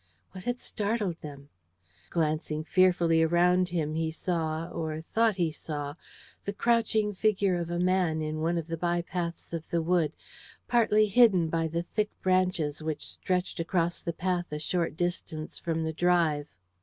What 0.31 0.45
had 0.45 0.59
startled 0.59 1.21
them? 1.21 1.49
Glancing 2.09 2.63
fearfully 2.63 3.21
around 3.21 3.69
him 3.69 3.93
he 3.93 4.09
saw, 4.09 4.67
or 4.71 5.01
thought 5.01 5.35
he 5.35 5.51
saw, 5.51 5.93
the 6.43 6.53
crouching 6.53 7.13
figure 7.13 7.55
of 7.55 7.69
a 7.69 7.77
man 7.77 8.19
in 8.19 8.39
one 8.41 8.57
of 8.57 8.65
the 8.65 8.77
bypaths 8.77 9.53
of 9.53 9.69
the 9.69 9.79
wood, 9.83 10.13
partly 10.67 11.05
hidden 11.05 11.49
by 11.49 11.67
the 11.67 11.83
thick 11.83 12.09
branches 12.23 12.81
which 12.81 13.05
stretched 13.05 13.59
across 13.59 14.01
the 14.01 14.11
path 14.11 14.51
a 14.51 14.57
short 14.57 14.97
distance 14.97 15.59
from 15.59 15.83
the 15.83 15.93
drive. 15.93 16.47